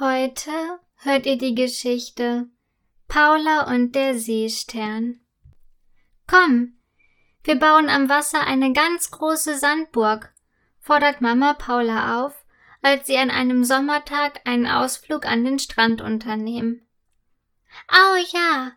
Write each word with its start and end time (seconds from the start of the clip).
Heute 0.00 0.52
hört 0.98 1.26
ihr 1.26 1.36
die 1.38 1.56
Geschichte 1.56 2.46
Paula 3.08 3.66
und 3.66 3.96
der 3.96 4.16
Seestern. 4.16 5.18
Komm, 6.28 6.74
wir 7.42 7.56
bauen 7.56 7.88
am 7.88 8.08
Wasser 8.08 8.46
eine 8.46 8.72
ganz 8.72 9.10
große 9.10 9.58
Sandburg, 9.58 10.32
fordert 10.78 11.20
Mama 11.20 11.54
Paula 11.54 12.24
auf, 12.24 12.44
als 12.80 13.08
sie 13.08 13.18
an 13.18 13.32
einem 13.32 13.64
Sommertag 13.64 14.40
einen 14.46 14.68
Ausflug 14.68 15.26
an 15.26 15.44
den 15.44 15.58
Strand 15.58 16.00
unternehmen. 16.00 16.86
Au 17.88 18.14
ja, 18.30 18.74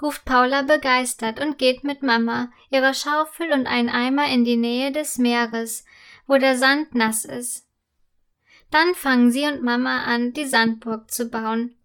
ruft 0.00 0.24
Paula 0.24 0.62
begeistert 0.62 1.38
und 1.38 1.58
geht 1.58 1.84
mit 1.84 2.02
Mama, 2.02 2.50
ihrer 2.70 2.94
Schaufel 2.94 3.52
und 3.52 3.66
ein 3.66 3.90
Eimer 3.90 4.26
in 4.28 4.46
die 4.46 4.56
Nähe 4.56 4.90
des 4.90 5.18
Meeres, 5.18 5.84
wo 6.26 6.38
der 6.38 6.56
Sand 6.56 6.94
nass 6.94 7.26
ist. 7.26 7.68
Dann 8.72 8.94
fangen 8.94 9.30
sie 9.30 9.44
und 9.44 9.62
Mama 9.62 10.04
an, 10.04 10.32
die 10.32 10.46
Sandburg 10.46 11.10
zu 11.10 11.28
bauen. 11.28 11.76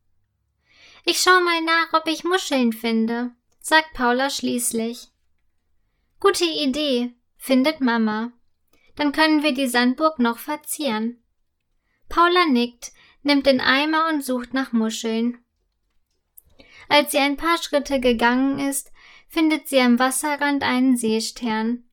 Ich 1.04 1.22
schau 1.22 1.42
mal 1.42 1.62
nach, 1.62 1.92
ob 1.92 2.08
ich 2.08 2.24
Muscheln 2.24 2.72
finde, 2.72 3.32
sagt 3.60 3.94
Paula 3.94 4.30
schließlich. 4.30 5.10
Gute 6.22 6.46
Idee, 6.46 7.14
findet 7.36 7.82
Mama. 7.82 8.32
Dann 8.96 9.12
können 9.12 9.44
wir 9.44 9.54
die 9.54 9.68
Sandburg 9.68 10.18
noch 10.18 10.38
verzieren. 10.38 11.22
Paula 12.08 12.46
nickt, 12.46 12.94
nimmt 13.22 13.48
den 13.48 13.60
Eimer 13.60 14.08
und 14.08 14.24
sucht 14.24 14.54
nach 14.54 14.72
Muscheln. 14.72 15.44
Als 16.88 17.12
sie 17.12 17.18
ein 17.18 17.36
paar 17.36 17.62
Schritte 17.62 18.00
gegangen 18.00 18.60
ist, 18.60 18.94
findet 19.28 19.68
sie 19.68 19.82
am 19.82 20.00
Wasserrand 20.00 20.64
einen 20.64 20.96
Seestern. 20.96 21.84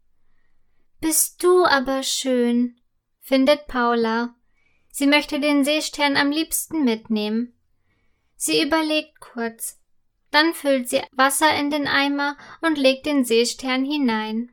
Bist 1.01 1.43
du 1.43 1.65
aber 1.65 2.05
schön, 2.05 2.77
findet 3.21 3.67
Paula 3.67 4.37
Sie 4.97 5.09
möchte 5.09 5.41
den 5.41 5.65
Seestern 5.65 6.17
am 6.17 6.31
liebsten 6.31 6.85
mitnehmen. 6.85 7.53
Sie 8.37 8.63
überlegt 8.63 9.19
kurz. 9.19 9.81
Dann 10.31 10.55
füllt 10.55 10.89
sie 10.89 11.03
Wasser 11.11 11.53
in 11.57 11.69
den 11.69 11.89
Eimer 11.89 12.37
und 12.61 12.79
legt 12.79 13.05
den 13.05 13.25
Seestern 13.25 13.85
hinein. 13.85 14.53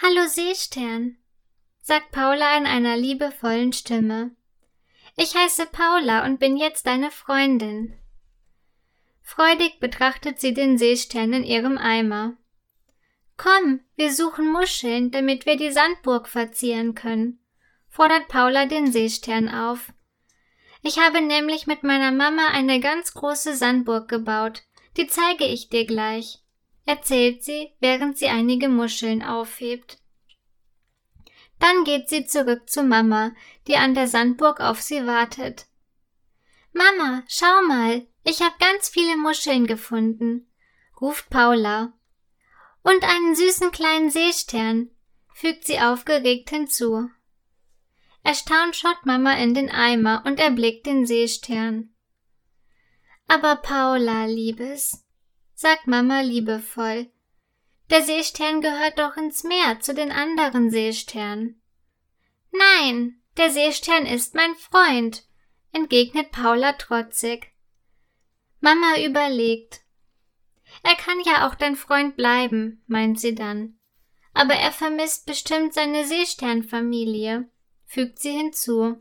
Hallo 0.00 0.28
Seestern, 0.28 1.16
sagt 1.80 2.12
Paula 2.12 2.56
in 2.56 2.64
einer 2.64 2.96
liebevollen 2.96 3.72
Stimme. 3.72 4.36
Ich 5.16 5.34
heiße 5.34 5.66
Paula 5.66 6.24
und 6.24 6.38
bin 6.38 6.56
jetzt 6.56 6.86
deine 6.86 7.10
Freundin. 7.10 7.98
Freudig 9.20 9.80
betrachtet 9.80 10.40
sie 10.40 10.54
den 10.54 10.78
Seestern 10.78 11.32
in 11.32 11.42
ihrem 11.42 11.76
Eimer. 11.76 12.36
Komm, 13.36 13.80
wir 13.96 14.12
suchen 14.12 14.52
Muscheln, 14.52 15.10
damit 15.10 15.44
wir 15.44 15.56
die 15.56 15.72
Sandburg 15.72 16.28
verzieren 16.28 16.94
können 16.94 17.41
fordert 17.92 18.26
Paula 18.28 18.64
den 18.64 18.90
Seestern 18.90 19.50
auf. 19.50 19.92
Ich 20.80 20.98
habe 20.98 21.20
nämlich 21.20 21.66
mit 21.66 21.84
meiner 21.84 22.10
Mama 22.10 22.48
eine 22.48 22.80
ganz 22.80 23.12
große 23.12 23.54
Sandburg 23.54 24.08
gebaut. 24.08 24.62
Die 24.96 25.06
zeige 25.06 25.44
ich 25.44 25.68
dir 25.68 25.86
gleich, 25.86 26.42
erzählt 26.86 27.44
sie, 27.44 27.72
während 27.80 28.18
sie 28.18 28.28
einige 28.28 28.68
Muscheln 28.68 29.22
aufhebt. 29.22 29.98
Dann 31.60 31.84
geht 31.84 32.08
sie 32.08 32.26
zurück 32.26 32.68
zu 32.68 32.82
Mama, 32.82 33.32
die 33.68 33.76
an 33.76 33.94
der 33.94 34.08
Sandburg 34.08 34.60
auf 34.60 34.80
sie 34.80 35.06
wartet. 35.06 35.66
Mama, 36.72 37.22
schau 37.28 37.62
mal, 37.68 38.06
ich 38.24 38.40
habe 38.40 38.54
ganz 38.58 38.88
viele 38.88 39.16
Muscheln 39.16 39.66
gefunden, 39.66 40.50
ruft 41.00 41.28
Paula. 41.28 41.92
Und 42.82 43.04
einen 43.04 43.36
süßen 43.36 43.70
kleinen 43.70 44.10
Seestern, 44.10 44.90
fügt 45.34 45.66
sie 45.66 45.78
aufgeregt 45.78 46.50
hinzu. 46.50 47.10
Erstaunt 48.24 48.76
schaut 48.76 49.04
Mama 49.04 49.34
in 49.34 49.54
den 49.54 49.68
Eimer 49.68 50.22
und 50.24 50.38
erblickt 50.38 50.86
den 50.86 51.06
Seestern. 51.06 51.92
Aber 53.26 53.56
Paula, 53.56 54.26
Liebes, 54.26 55.04
sagt 55.54 55.86
Mama 55.86 56.20
liebevoll, 56.20 57.10
der 57.90 58.02
Seestern 58.02 58.60
gehört 58.60 58.98
doch 58.98 59.16
ins 59.16 59.44
Meer 59.44 59.80
zu 59.80 59.92
den 59.92 60.12
anderen 60.12 60.70
Seesternen. 60.70 61.60
Nein, 62.50 63.20
der 63.36 63.50
Seestern 63.50 64.06
ist 64.06 64.34
mein 64.34 64.54
Freund, 64.54 65.24
entgegnet 65.72 66.30
Paula 66.30 66.74
trotzig. 66.74 67.52
Mama 68.60 69.00
überlegt. 69.04 69.80
Er 70.82 70.94
kann 70.94 71.20
ja 71.24 71.46
auch 71.46 71.54
dein 71.54 71.76
Freund 71.76 72.16
bleiben, 72.16 72.82
meint 72.86 73.18
sie 73.18 73.34
dann. 73.34 73.78
Aber 74.32 74.54
er 74.54 74.72
vermisst 74.72 75.26
bestimmt 75.26 75.74
seine 75.74 76.06
Seesternfamilie 76.06 77.48
fügt 77.92 78.20
sie 78.20 78.32
hinzu. 78.32 78.96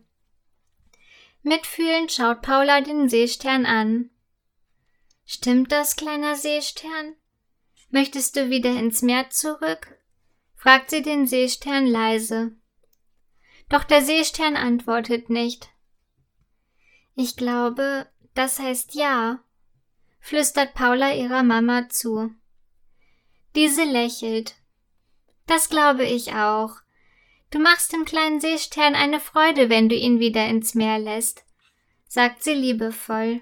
Mitfühlend 1.44 2.12
schaut 2.12 2.42
Paula 2.42 2.82
den 2.82 3.08
Seestern 3.08 3.66
an. 3.66 4.10
Stimmt 5.26 5.72
das, 5.72 5.96
kleiner 5.96 6.36
Seestern? 6.36 7.16
Möchtest 7.90 8.36
du 8.36 8.50
wieder 8.50 8.72
ins 8.72 9.02
Meer 9.02 9.30
zurück? 9.30 9.98
fragt 10.58 10.90
sie 10.90 11.02
den 11.02 11.26
Seestern 11.26 11.88
leise. 11.88 12.52
Doch 13.70 13.86
der 13.86 14.02
Seestern 14.02 14.58
antwortet 14.58 15.30
nicht. 15.30 15.70
Ich 17.16 17.38
glaube, 17.38 18.08
das 18.34 18.60
heißt 18.60 18.94
ja, 18.94 19.42
flüstert 20.20 20.74
Paula 20.74 21.14
ihrer 21.14 21.44
Mama 21.44 21.88
zu. 21.88 22.36
Diese 23.56 23.86
lächelt. 23.86 24.56
Das 25.48 25.70
glaube 25.70 26.04
ich 26.04 26.34
auch. 26.34 26.82
Du 27.52 27.60
machst 27.60 27.92
dem 27.92 28.06
kleinen 28.06 28.40
Seestern 28.40 28.96
eine 28.96 29.20
Freude, 29.20 29.70
wenn 29.70 29.90
du 29.90 29.96
ihn 29.96 30.20
wieder 30.20 30.48
ins 30.48 30.74
Meer 30.74 31.00
lässt, 31.00 31.46
sagt 32.08 32.44
sie 32.44 32.54
liebevoll. 32.54 33.42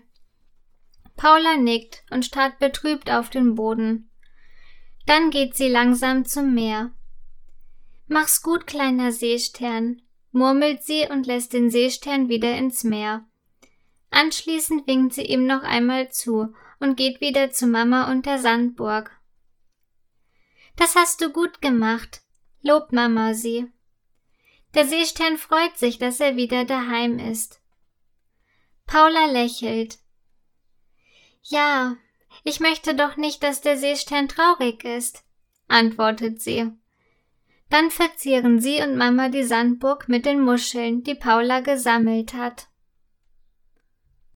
Paula 1.16 1.58
nickt 1.58 2.04
und 2.10 2.26
starrt 2.26 2.58
betrübt 2.58 3.12
auf 3.12 3.30
den 3.30 3.54
Boden. 3.54 4.10
Dann 5.06 5.30
geht 5.30 5.56
sie 5.56 5.68
langsam 5.68 6.26
zum 6.26 6.56
Meer. 6.56 6.92
Mach's 8.08 8.42
gut, 8.42 8.66
kleiner 8.66 9.12
Seestern, 9.12 10.02
murmelt 10.32 10.84
sie 10.84 11.08
und 11.08 11.28
lässt 11.28 11.54
den 11.54 11.70
Seestern 11.70 12.30
wieder 12.30 12.58
ins 12.58 12.84
Meer. 12.84 13.26
Anschließend 14.10 14.88
winkt 14.88 15.14
sie 15.14 15.26
ihm 15.26 15.46
noch 15.46 15.62
einmal 15.62 16.10
zu 16.10 16.54
und 16.80 16.96
geht 16.96 17.22
wieder 17.22 17.52
zu 17.52 17.68
Mama 17.68 18.12
und 18.12 18.26
der 18.26 18.40
Sandburg. 18.40 19.12
Das 20.78 20.96
hast 20.96 21.22
du 21.22 21.30
gut 21.30 21.62
gemacht, 21.62 22.22
lobt 22.62 22.92
Mama 22.92 23.36
sie. 23.36 23.68
Der 24.76 24.86
Seestern 24.88 25.38
freut 25.38 25.78
sich, 25.78 25.98
dass 25.98 26.20
er 26.20 26.36
wieder 26.36 26.66
daheim 26.66 27.20
ist. 27.20 27.60
Paula 28.86 29.26
lächelt. 29.26 30.00
Ja, 31.44 31.98
ich 32.44 32.60
möchte 32.60 32.96
doch 32.96 33.18
nicht, 33.18 33.44
dass 33.44 33.62
der 33.62 33.78
Seestern 33.78 34.28
traurig 34.28 34.84
ist, 34.84 35.24
antwortet 35.68 36.42
sie. 36.42 36.72
Dann 37.70 37.92
verzieren 37.92 38.60
sie 38.60 38.82
und 38.82 38.96
Mama 38.96 39.30
die 39.30 39.44
Sandburg 39.44 40.08
mit 40.08 40.26
den 40.26 40.42
Muscheln, 40.42 41.04
die 41.04 41.16
Paula 41.16 41.60
gesammelt 41.60 42.34
hat. 42.34 42.69